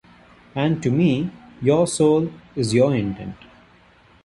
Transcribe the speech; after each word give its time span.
And 0.55 0.81
to 0.81 0.89
me, 0.89 1.29
your 1.61 1.85
soul 1.85 2.33
is 2.55 2.73
your 2.73 2.95
intent. 2.95 3.35